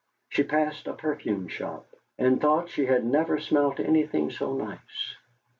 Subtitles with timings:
[0.29, 1.85] She passed a perfume shop,
[2.17, 5.15] and thought she had never smelt anything so nice.